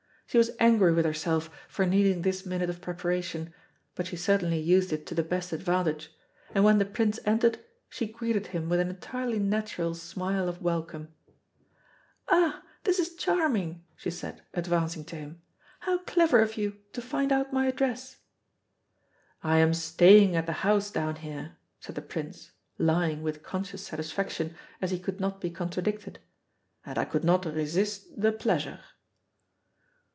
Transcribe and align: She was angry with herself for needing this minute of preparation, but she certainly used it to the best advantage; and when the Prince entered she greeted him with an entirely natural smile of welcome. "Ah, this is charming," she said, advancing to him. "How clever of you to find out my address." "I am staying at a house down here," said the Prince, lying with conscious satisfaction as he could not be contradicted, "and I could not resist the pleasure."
She 0.27 0.37
was 0.37 0.51
angry 0.61 0.93
with 0.93 1.03
herself 1.03 1.49
for 1.67 1.85
needing 1.85 2.21
this 2.21 2.45
minute 2.45 2.69
of 2.69 2.79
preparation, 2.79 3.53
but 3.95 4.07
she 4.07 4.15
certainly 4.15 4.61
used 4.61 4.93
it 4.93 5.05
to 5.07 5.13
the 5.13 5.23
best 5.25 5.51
advantage; 5.51 6.09
and 6.55 6.63
when 6.63 6.77
the 6.77 6.85
Prince 6.85 7.19
entered 7.25 7.59
she 7.89 8.07
greeted 8.07 8.47
him 8.47 8.69
with 8.69 8.79
an 8.79 8.87
entirely 8.89 9.39
natural 9.39 9.93
smile 9.93 10.47
of 10.47 10.61
welcome. 10.61 11.13
"Ah, 12.29 12.63
this 12.85 12.97
is 12.97 13.17
charming," 13.17 13.83
she 13.97 14.09
said, 14.09 14.41
advancing 14.53 15.03
to 15.03 15.17
him. 15.17 15.41
"How 15.81 15.97
clever 15.97 16.39
of 16.39 16.55
you 16.55 16.77
to 16.93 17.01
find 17.01 17.33
out 17.33 17.51
my 17.51 17.67
address." 17.67 18.15
"I 19.43 19.57
am 19.57 19.73
staying 19.73 20.37
at 20.37 20.47
a 20.47 20.53
house 20.63 20.91
down 20.91 21.17
here," 21.17 21.57
said 21.81 21.95
the 21.95 22.01
Prince, 22.01 22.51
lying 22.77 23.21
with 23.21 23.43
conscious 23.43 23.85
satisfaction 23.85 24.55
as 24.81 24.91
he 24.91 24.97
could 24.99 25.19
not 25.19 25.41
be 25.41 25.49
contradicted, 25.49 26.19
"and 26.85 26.97
I 26.97 27.03
could 27.03 27.25
not 27.25 27.43
resist 27.45 28.17
the 28.21 28.31
pleasure." 28.31 28.79